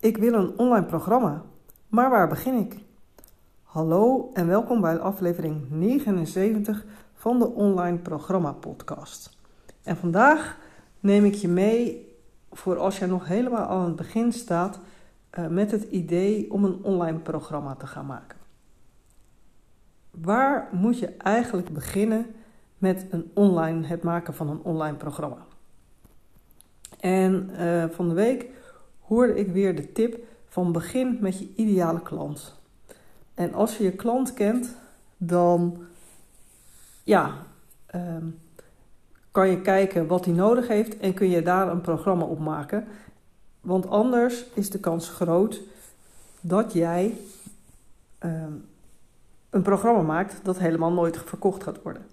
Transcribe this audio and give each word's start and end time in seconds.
Ik 0.00 0.16
wil 0.16 0.32
een 0.32 0.58
online 0.58 0.86
programma, 0.86 1.42
maar 1.88 2.10
waar 2.10 2.28
begin 2.28 2.58
ik? 2.58 2.76
Hallo 3.62 4.30
en 4.32 4.46
welkom 4.46 4.80
bij 4.80 4.98
aflevering 4.98 5.70
79 5.70 6.84
van 7.14 7.38
de 7.38 7.46
Online 7.46 7.98
Programma 7.98 8.52
Podcast. 8.52 9.36
En 9.82 9.96
vandaag 9.96 10.58
neem 11.00 11.24
ik 11.24 11.34
je 11.34 11.48
mee 11.48 12.14
voor 12.52 12.78
als 12.78 12.98
jij 12.98 13.08
nog 13.08 13.26
helemaal 13.26 13.68
aan 13.68 13.84
het 13.84 13.96
begin 13.96 14.32
staat 14.32 14.80
uh, 15.38 15.46
met 15.46 15.70
het 15.70 15.82
idee 15.82 16.52
om 16.52 16.64
een 16.64 16.78
online 16.82 17.18
programma 17.18 17.74
te 17.74 17.86
gaan 17.86 18.06
maken. 18.06 18.38
Waar 20.10 20.68
moet 20.72 20.98
je 20.98 21.16
eigenlijk 21.16 21.72
beginnen 21.72 22.26
met 22.78 23.06
een 23.10 23.30
online, 23.34 23.86
het 23.86 24.02
maken 24.02 24.34
van 24.34 24.48
een 24.48 24.62
online 24.62 24.96
programma? 24.96 25.46
En 27.00 27.50
uh, 27.58 27.84
van 27.90 28.08
de 28.08 28.14
week 28.14 28.58
hoorde 29.10 29.38
ik 29.38 29.48
weer 29.52 29.76
de 29.76 29.92
tip 29.92 30.18
van 30.48 30.72
begin 30.72 31.18
met 31.20 31.38
je 31.38 31.48
ideale 31.56 32.02
klant. 32.02 32.54
En 33.34 33.54
als 33.54 33.76
je 33.76 33.84
je 33.84 33.92
klant 33.92 34.34
kent, 34.34 34.76
dan 35.16 35.84
ja, 37.04 37.34
um, 37.94 38.38
kan 39.30 39.48
je 39.48 39.60
kijken 39.60 40.06
wat 40.06 40.24
hij 40.24 40.34
nodig 40.34 40.68
heeft 40.68 40.98
en 40.98 41.14
kun 41.14 41.28
je 41.28 41.42
daar 41.42 41.68
een 41.68 41.80
programma 41.80 42.24
op 42.24 42.38
maken. 42.38 42.86
Want 43.60 43.88
anders 43.88 44.44
is 44.54 44.70
de 44.70 44.80
kans 44.80 45.08
groot 45.08 45.60
dat 46.40 46.72
jij 46.72 47.16
um, 48.20 48.64
een 49.50 49.62
programma 49.62 50.02
maakt 50.02 50.40
dat 50.42 50.58
helemaal 50.58 50.92
nooit 50.92 51.18
verkocht 51.24 51.62
gaat 51.62 51.82
worden. 51.82 52.06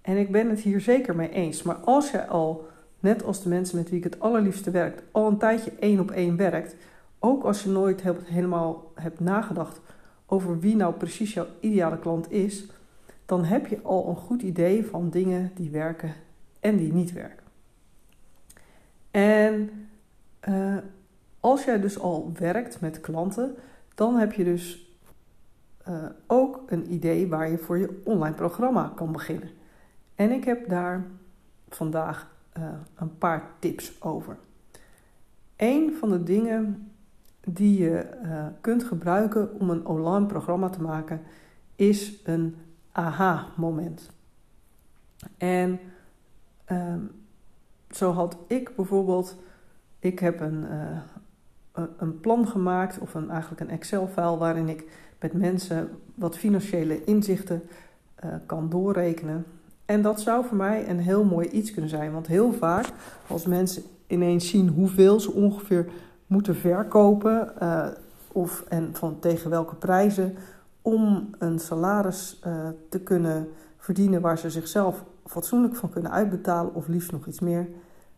En 0.00 0.16
ik 0.16 0.32
ben 0.32 0.48
het 0.48 0.60
hier 0.60 0.80
zeker 0.80 1.16
mee 1.16 1.30
eens. 1.30 1.62
Maar 1.62 1.76
als 1.76 2.10
jij 2.10 2.28
al, 2.28 2.68
net 3.00 3.24
als 3.24 3.42
de 3.42 3.48
mensen 3.48 3.78
met 3.78 3.88
wie 3.88 3.98
ik 3.98 4.04
het 4.04 4.20
allerliefste 4.20 4.70
werkt, 4.70 5.02
al 5.10 5.26
een 5.26 5.38
tijdje 5.38 5.72
één 5.78 6.00
op 6.00 6.10
één 6.10 6.36
werkt, 6.36 6.76
ook 7.18 7.44
als 7.44 7.62
je 7.62 7.70
nooit 7.70 8.02
helemaal 8.24 8.92
hebt 8.94 9.20
nagedacht 9.20 9.80
over 10.26 10.58
wie 10.58 10.76
nou 10.76 10.94
precies 10.94 11.34
jouw 11.34 11.46
ideale 11.60 11.98
klant 11.98 12.32
is, 12.32 12.66
dan 13.26 13.44
heb 13.44 13.66
je 13.66 13.80
al 13.82 14.08
een 14.08 14.16
goed 14.16 14.42
idee 14.42 14.86
van 14.86 15.10
dingen 15.10 15.50
die 15.54 15.70
werken 15.70 16.14
en 16.60 16.76
die 16.76 16.92
niet 16.92 17.12
werken. 17.12 17.46
En 19.10 19.70
uh, 20.48 20.76
als 21.40 21.64
jij 21.64 21.80
dus 21.80 21.98
al 21.98 22.32
werkt 22.38 22.80
met 22.80 23.00
klanten, 23.00 23.54
dan 23.94 24.16
heb 24.16 24.32
je 24.32 24.44
dus 24.44 24.94
uh, 25.88 26.04
ook 26.26 26.62
een 26.66 26.92
idee 26.92 27.28
waar 27.28 27.50
je 27.50 27.58
voor 27.58 27.78
je 27.78 28.00
online 28.04 28.34
programma 28.34 28.92
kan 28.94 29.12
beginnen. 29.12 29.50
En 30.14 30.30
ik 30.30 30.44
heb 30.44 30.68
daar 30.68 31.06
vandaag 31.68 32.30
uh, 32.60 32.68
een 32.94 33.18
paar 33.18 33.50
tips 33.58 34.02
over. 34.02 34.36
Een 35.56 35.94
van 35.98 36.10
de 36.10 36.22
dingen 36.22 36.90
die 37.40 37.82
je 37.82 38.06
uh, 38.24 38.46
kunt 38.60 38.84
gebruiken 38.84 39.60
om 39.60 39.70
een 39.70 39.86
online 39.86 40.26
programma 40.26 40.68
te 40.68 40.82
maken 40.82 41.20
is 41.76 42.20
een 42.24 42.56
aha-moment. 42.92 44.10
En 45.36 45.80
um, 46.72 47.10
zo 47.90 48.12
had 48.12 48.36
ik 48.46 48.76
bijvoorbeeld, 48.76 49.36
ik 49.98 50.18
heb 50.18 50.40
een, 50.40 50.64
uh, 51.74 51.82
een 51.96 52.20
plan 52.20 52.48
gemaakt 52.48 52.98
of 52.98 53.14
een, 53.14 53.30
eigenlijk 53.30 53.60
een 53.60 53.70
Excel-file 53.70 54.36
waarin 54.36 54.68
ik 54.68 54.84
met 55.20 55.32
mensen 55.32 55.90
wat 56.14 56.36
financiële 56.36 57.04
inzichten 57.04 57.62
kan 58.46 58.68
doorrekenen. 58.68 59.46
En 59.90 60.02
dat 60.02 60.20
zou 60.20 60.44
voor 60.46 60.56
mij 60.56 60.88
een 60.88 60.98
heel 60.98 61.24
mooi 61.24 61.48
iets 61.48 61.70
kunnen 61.70 61.90
zijn. 61.90 62.12
Want 62.12 62.26
heel 62.26 62.52
vaak, 62.52 62.86
als 63.26 63.46
mensen 63.46 63.82
ineens 64.06 64.48
zien 64.48 64.68
hoeveel 64.68 65.20
ze 65.20 65.32
ongeveer 65.32 65.88
moeten 66.26 66.56
verkopen, 66.56 67.52
uh, 67.62 67.86
of 68.32 68.64
en 68.68 68.88
van 68.92 69.18
tegen 69.18 69.50
welke 69.50 69.74
prijzen, 69.74 70.36
om 70.82 71.30
een 71.38 71.58
salaris 71.58 72.40
uh, 72.46 72.68
te 72.88 73.00
kunnen 73.00 73.48
verdienen 73.78 74.20
waar 74.20 74.38
ze 74.38 74.50
zichzelf 74.50 75.04
fatsoenlijk 75.26 75.76
van 75.76 75.90
kunnen 75.90 76.10
uitbetalen, 76.10 76.74
of 76.74 76.88
liefst 76.88 77.12
nog 77.12 77.26
iets 77.26 77.40
meer, 77.40 77.68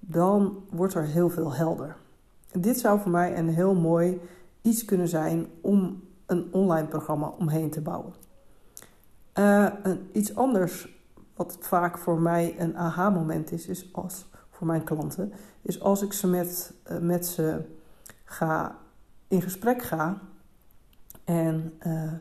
dan 0.00 0.56
wordt 0.70 0.94
er 0.94 1.04
heel 1.04 1.30
veel 1.30 1.52
helder. 1.52 1.96
Dit 2.52 2.78
zou 2.78 3.00
voor 3.00 3.10
mij 3.10 3.38
een 3.38 3.48
heel 3.48 3.74
mooi 3.74 4.20
iets 4.62 4.84
kunnen 4.84 5.08
zijn 5.08 5.46
om 5.60 6.02
een 6.26 6.48
online 6.50 6.86
programma 6.86 7.32
omheen 7.38 7.70
te 7.70 7.80
bouwen. 7.80 8.12
Uh, 9.38 9.66
een, 9.82 10.08
iets 10.12 10.34
anders 10.34 10.94
wat 11.36 11.56
vaak 11.60 11.98
voor 11.98 12.20
mij 12.20 12.54
een 12.58 12.76
aha-moment 12.76 13.52
is, 13.52 13.66
is 13.66 13.88
als 13.92 14.26
voor 14.50 14.66
mijn 14.66 14.84
klanten, 14.84 15.32
is 15.62 15.80
als 15.80 16.02
ik 16.02 16.12
ze 16.12 16.26
met, 16.26 16.72
uh, 16.90 16.98
met 16.98 17.26
ze 17.26 17.60
ga 18.24 18.78
in 19.28 19.42
gesprek 19.42 19.82
ga 19.82 20.20
en 21.24 21.78
uh, 21.86 22.12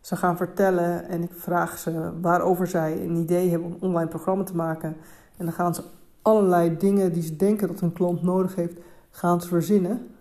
ze 0.00 0.16
gaan 0.16 0.36
vertellen 0.36 1.08
en 1.08 1.22
ik 1.22 1.32
vraag 1.34 1.78
ze 1.78 2.20
waarover 2.20 2.66
zij 2.66 3.04
een 3.04 3.16
idee 3.16 3.50
hebben 3.50 3.68
om 3.68 3.74
een 3.74 3.82
online 3.82 4.10
programma 4.10 4.44
te 4.44 4.56
maken. 4.56 4.96
En 5.36 5.44
dan 5.44 5.54
gaan 5.54 5.74
ze 5.74 5.82
allerlei 6.22 6.76
dingen 6.76 7.12
die 7.12 7.22
ze 7.22 7.36
denken 7.36 7.68
dat 7.68 7.80
hun 7.80 7.92
klant 7.92 8.22
nodig 8.22 8.54
heeft, 8.54 8.78
gaan 9.10 9.40
ze 9.40 9.48
verzinnen. 9.48 10.14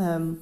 Um, 0.00 0.40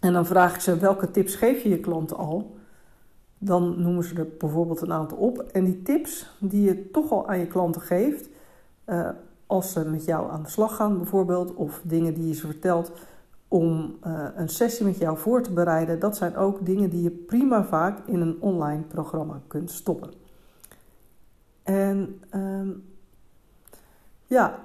en 0.00 0.12
dan 0.12 0.26
vraag 0.26 0.54
ik 0.54 0.60
ze 0.60 0.76
welke 0.76 1.10
tips 1.10 1.34
geef 1.34 1.62
je 1.62 1.68
je 1.68 1.80
klanten 1.80 2.16
al. 2.16 2.57
Dan 3.38 3.80
noemen 3.82 4.04
ze 4.04 4.14
er 4.14 4.28
bijvoorbeeld 4.38 4.80
een 4.80 4.92
aantal 4.92 5.18
op. 5.18 5.38
En 5.38 5.64
die 5.64 5.82
tips 5.82 6.36
die 6.38 6.62
je 6.62 6.90
toch 6.90 7.10
al 7.10 7.28
aan 7.28 7.38
je 7.38 7.46
klanten 7.46 7.80
geeft, 7.80 8.28
uh, 8.86 9.08
als 9.46 9.72
ze 9.72 9.88
met 9.88 10.04
jou 10.04 10.30
aan 10.30 10.42
de 10.42 10.48
slag 10.48 10.76
gaan 10.76 10.96
bijvoorbeeld, 10.96 11.54
of 11.54 11.80
dingen 11.84 12.14
die 12.14 12.26
je 12.26 12.34
ze 12.34 12.46
vertelt 12.46 12.92
om 13.48 13.96
uh, 14.06 14.24
een 14.34 14.48
sessie 14.48 14.86
met 14.86 14.98
jou 14.98 15.18
voor 15.18 15.42
te 15.42 15.52
bereiden, 15.52 15.98
dat 15.98 16.16
zijn 16.16 16.36
ook 16.36 16.66
dingen 16.66 16.90
die 16.90 17.02
je 17.02 17.10
prima 17.10 17.64
vaak 17.64 18.06
in 18.06 18.20
een 18.20 18.36
online 18.40 18.82
programma 18.82 19.40
kunt 19.46 19.70
stoppen. 19.70 20.10
En 21.62 22.20
um, 22.34 22.84
ja, 24.26 24.58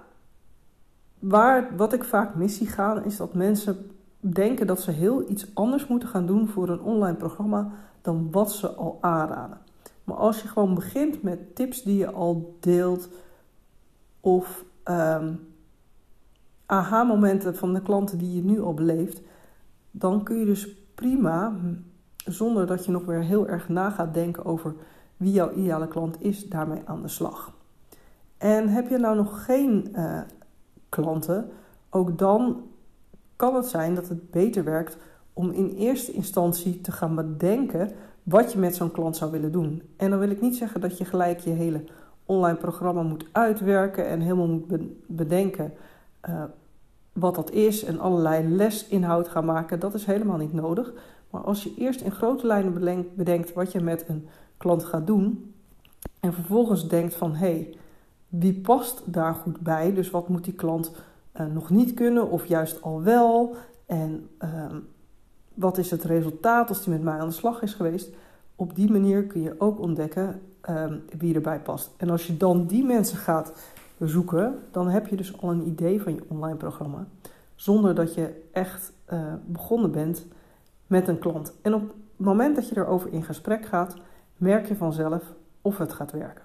waar, 1.20 1.76
wat 1.76 1.94
ik 1.94 2.04
vaak 2.04 2.36
mis 2.36 2.58
zie 2.58 2.68
gaan, 2.68 3.04
is 3.04 3.18
dat 3.18 3.34
mensen 3.34 3.92
denken 4.32 4.68
dat 4.68 4.82
ze 4.82 4.92
heel 4.92 5.30
iets 5.30 5.56
anders 5.56 5.88
moeten 5.88 6.10
gaan 6.10 6.26
doen 6.26 6.48
voor 6.48 6.70
een 6.70 6.82
online 6.82 7.18
programma 7.18 7.72
dan 8.02 8.32
wat 8.32 8.52
ze 8.52 8.70
al 8.70 8.98
aanraden. 9.02 9.58
Maar 10.04 10.16
als 10.16 10.42
je 10.42 10.48
gewoon 10.48 10.74
begint 10.74 11.22
met 11.22 11.56
tips 11.56 11.84
die 11.84 11.98
je 11.98 12.12
al 12.12 12.58
deelt 12.60 13.10
of 14.20 14.66
um, 14.86 15.40
aha-momenten 16.66 17.56
van 17.56 17.74
de 17.74 17.82
klanten 17.82 18.18
die 18.18 18.36
je 18.36 18.44
nu 18.44 18.62
al 18.62 18.74
beleeft, 18.74 19.22
dan 19.92 20.24
kun 20.24 20.38
je 20.38 20.46
dus 20.46 20.68
prima, 20.96 21.56
zonder 22.26 22.68
dat 22.68 22.86
je 22.86 22.92
nog 22.92 23.06
weer 23.06 23.24
heel 23.24 23.48
erg 23.48 23.70
na 23.70 23.90
gaat 23.90 24.14
denken 24.14 24.46
over 24.46 24.76
wie 25.18 25.32
jouw 25.32 25.52
ideale 25.52 25.88
klant 25.88 26.22
is, 26.22 26.50
daarmee 26.50 26.82
aan 26.86 27.02
de 27.02 27.08
slag. 27.08 27.54
En 28.38 28.68
heb 28.70 28.90
je 28.90 28.98
nou 28.98 29.16
nog 29.16 29.46
geen 29.46 29.88
uh, 29.96 30.22
klanten, 30.90 31.50
ook 31.90 32.18
dan 32.18 32.64
kan 33.36 33.56
het 33.56 33.66
zijn 33.66 33.96
dat 33.96 34.10
het 34.10 34.32
beter 34.32 34.64
werkt 34.64 34.98
om 35.34 35.52
in 35.52 35.70
eerste 35.70 36.12
instantie 36.12 36.82
te 36.82 36.92
gaan 36.92 37.16
bedenken 37.16 37.92
wat 38.24 38.52
je 38.52 38.60
met 38.60 38.76
zo'n 38.76 38.92
klant 38.92 39.18
zou 39.18 39.32
willen 39.32 39.52
doen. 39.52 39.82
En 39.98 40.10
dan 40.10 40.20
wil 40.20 40.30
ik 40.30 40.42
niet 40.42 40.56
zeggen 40.56 40.82
dat 40.82 40.98
je 40.98 41.06
gelijk 41.06 41.40
je 41.40 41.50
hele 41.50 41.84
online 42.26 42.58
programma 42.58 43.02
moet 43.02 43.26
uitwerken 43.32 44.08
en 44.08 44.20
helemaal 44.20 44.48
moet 44.48 44.82
bedenken 45.08 45.74
uh, 46.30 46.44
wat 47.14 47.36
dat 47.36 47.52
is 47.52 47.84
en 47.84 48.00
allerlei 48.00 48.48
lesinhoud 48.48 49.28
gaan 49.28 49.46
maken. 49.46 49.80
Dat 49.80 49.94
is 49.94 50.06
helemaal 50.06 50.38
niet 50.38 50.54
nodig. 50.54 50.94
Maar 51.30 51.42
als 51.42 51.64
je 51.64 51.74
eerst 51.78 52.02
in 52.02 52.12
grote 52.12 52.48
lijnen 52.48 53.08
bedenkt 53.16 53.54
wat 53.54 53.72
je 53.72 53.80
met 53.80 54.06
een 54.08 54.28
klant 54.58 54.84
gaat 54.84 55.08
doen 55.08 55.54
en 56.20 56.34
vervolgens 56.34 56.88
denkt 56.88 57.14
van 57.14 57.36
hé, 57.36 57.48
hey, 57.48 57.78
wie 58.28 58.54
past 58.54 59.02
daar 59.06 59.34
goed 59.34 59.60
bij? 59.60 59.94
Dus 59.94 60.10
wat 60.10 60.30
moet 60.30 60.44
die 60.44 60.54
klant 60.54 60.92
uh, 61.40 61.46
nog 61.46 61.70
niet 61.70 61.94
kunnen 61.94 62.30
of 62.30 62.46
juist 62.46 62.82
al 62.82 63.02
wel? 63.02 63.56
En 63.86 64.30
uh, 64.44 64.66
wat 65.54 65.78
is 65.78 65.92
het 65.92 66.04
resultaat 66.04 66.70
als 66.70 66.84
die 66.84 66.94
met 66.94 67.04
mij 67.04 67.20
aan 67.20 67.28
de 67.28 67.34
slag 67.34 67.62
is 67.62 67.74
geweest? 67.74 68.10
Op 68.56 68.76
die 68.76 68.92
manier 68.92 69.24
kun 69.24 69.42
je 69.42 69.56
ook 69.58 69.80
ontdekken 69.80 70.42
uh, 70.70 70.86
wie 71.18 71.36
erbij 71.36 71.60
past. 71.60 71.92
En 71.98 72.10
als 72.10 72.28
je 72.28 72.38
dan 72.38 72.66
die 72.66 72.86
mensen 72.86 73.18
gaat 73.18 73.54
zoeken, 74.00 74.60
dan 74.72 74.88
heb 74.90 75.08
je 75.08 75.16
dus 75.16 75.42
al 75.42 75.52
een 75.52 75.68
idee 75.68 76.02
van 76.02 76.14
je 76.14 76.24
online 76.28 76.58
programma. 76.58 77.06
Zonder 77.56 77.96
dat 77.96 78.14
je 78.14 78.44
echt 78.52 78.92
uh, 79.14 79.34
begonnen 79.46 79.92
bent 79.92 80.26
met 80.88 81.08
een 81.08 81.20
klant. 81.20 81.54
En 81.62 81.74
op 81.74 81.82
het 81.82 82.26
moment 82.26 82.56
dat 82.56 82.70
je 82.70 82.78
erover 82.78 83.14
in 83.14 83.24
gesprek 83.24 83.66
gaat, 83.66 83.96
merk 84.38 84.68
je 84.68 84.76
vanzelf 84.76 85.24
of 85.62 85.78
het 85.78 85.94
gaat 85.94 86.12
werken. 86.12 86.44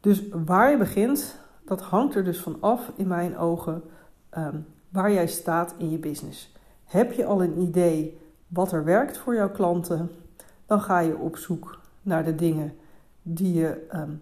Dus 0.00 0.22
waar 0.44 0.70
je 0.70 0.76
begint, 0.76 1.38
dat 1.64 1.80
hangt 1.80 2.14
er 2.14 2.24
dus 2.24 2.38
van 2.38 2.56
af, 2.60 2.92
in 2.96 3.06
mijn 3.06 3.36
ogen, 3.36 3.82
um, 4.38 4.66
waar 4.88 5.12
jij 5.12 5.26
staat 5.26 5.74
in 5.78 5.90
je 5.90 5.98
business. 5.98 6.56
Heb 6.84 7.12
je 7.12 7.24
al 7.24 7.42
een 7.42 7.58
idee 7.58 8.18
wat 8.48 8.72
er 8.72 8.84
werkt 8.84 9.18
voor 9.18 9.34
jouw 9.34 9.50
klanten, 9.50 10.10
dan 10.66 10.80
ga 10.80 10.98
je 10.98 11.16
op 11.16 11.36
zoek 11.36 11.80
naar 12.02 12.24
de 12.24 12.34
dingen 12.34 12.72
die 13.22 13.52
je 13.52 13.86
um, 13.94 14.20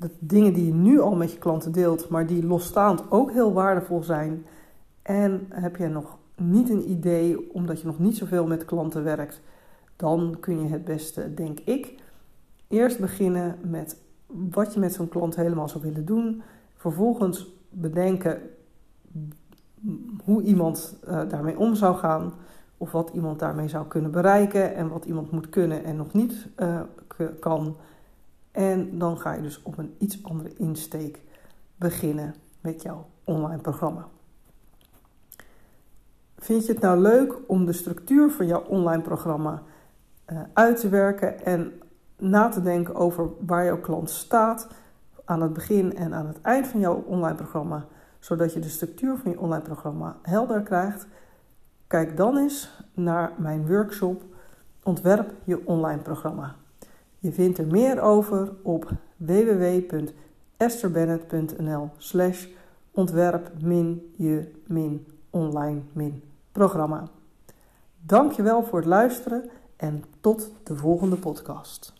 de 0.00 0.10
dingen 0.18 0.52
die 0.52 0.66
je 0.66 0.72
nu 0.72 1.00
al 1.00 1.14
met 1.14 1.32
je 1.32 1.38
klanten 1.38 1.72
deelt, 1.72 2.08
maar 2.08 2.26
die 2.26 2.46
losstaand 2.46 3.10
ook 3.10 3.32
heel 3.32 3.52
waardevol 3.52 4.02
zijn. 4.02 4.46
En 5.02 5.46
heb 5.48 5.76
je 5.76 5.88
nog 5.88 6.18
niet 6.36 6.70
een 6.70 6.90
idee, 6.90 7.52
omdat 7.52 7.80
je 7.80 7.86
nog 7.86 7.98
niet 7.98 8.16
zoveel 8.16 8.46
met 8.46 8.64
klanten 8.64 9.04
werkt, 9.04 9.40
dan 9.96 10.36
kun 10.40 10.62
je 10.62 10.68
het 10.68 10.84
beste, 10.84 11.34
denk 11.34 11.58
ik, 11.64 11.94
eerst 12.68 12.98
beginnen 12.98 13.58
met 13.62 13.96
wat 14.50 14.74
je 14.74 14.80
met 14.80 14.92
zo'n 14.92 15.08
klant 15.08 15.36
helemaal 15.36 15.68
zou 15.68 15.84
willen 15.84 16.04
doen. 16.04 16.42
Vervolgens 16.76 17.52
bedenken 17.68 18.40
hoe 20.24 20.42
iemand 20.42 20.96
uh, 21.08 21.20
daarmee 21.28 21.58
om 21.58 21.74
zou 21.74 21.96
gaan. 21.96 22.32
Of 22.76 22.92
wat 22.92 23.10
iemand 23.14 23.38
daarmee 23.38 23.68
zou 23.68 23.86
kunnen 23.86 24.10
bereiken. 24.10 24.74
En 24.74 24.88
wat 24.88 25.04
iemand 25.04 25.30
moet 25.30 25.48
kunnen 25.48 25.84
en 25.84 25.96
nog 25.96 26.12
niet 26.12 26.46
uh, 26.58 26.80
kan. 27.40 27.76
En 28.50 28.98
dan 28.98 29.18
ga 29.18 29.32
je 29.32 29.42
dus 29.42 29.62
op 29.62 29.78
een 29.78 29.94
iets 29.98 30.24
andere 30.24 30.54
insteek 30.56 31.20
beginnen 31.76 32.34
met 32.60 32.82
jouw 32.82 33.06
online 33.24 33.60
programma. 33.60 34.08
Vind 36.38 36.66
je 36.66 36.72
het 36.72 36.82
nou 36.82 37.00
leuk 37.00 37.34
om 37.46 37.64
de 37.64 37.72
structuur 37.72 38.30
van 38.30 38.46
jouw 38.46 38.62
online 38.62 39.02
programma 39.02 39.62
uh, 40.32 40.40
uit 40.52 40.80
te 40.80 40.88
werken 40.88 41.44
en 41.44 41.72
na 42.20 42.48
te 42.48 42.62
denken 42.62 42.94
over 42.94 43.28
waar 43.46 43.64
jouw 43.64 43.80
klant 43.80 44.10
staat 44.10 44.68
aan 45.24 45.42
het 45.42 45.52
begin 45.52 45.96
en 45.96 46.14
aan 46.14 46.26
het 46.26 46.40
eind 46.40 46.66
van 46.66 46.80
jouw 46.80 47.04
online 47.06 47.34
programma, 47.34 47.86
zodat 48.18 48.52
je 48.52 48.60
de 48.60 48.68
structuur 48.68 49.16
van 49.16 49.30
je 49.30 49.40
online 49.40 49.62
programma 49.62 50.16
helder 50.22 50.62
krijgt? 50.62 51.06
Kijk 51.86 52.16
dan 52.16 52.36
eens 52.36 52.82
naar 52.94 53.32
mijn 53.36 53.66
workshop 53.66 54.22
Ontwerp 54.82 55.32
je 55.44 55.66
online 55.66 56.02
programma. 56.02 56.56
Je 57.18 57.32
vindt 57.32 57.58
er 57.58 57.66
meer 57.66 58.00
over 58.00 58.52
op 58.62 58.90
www.esterbennett.nl 59.16 61.90
slash 61.96 62.46
ontwerp 62.90 63.50
je 64.16 64.52
online 65.30 65.80
programma. 66.52 67.08
Dankjewel 68.00 68.64
voor 68.64 68.78
het 68.78 68.88
luisteren 68.88 69.50
en 69.76 70.04
tot 70.20 70.50
de 70.62 70.76
volgende 70.76 71.16
podcast. 71.16 71.99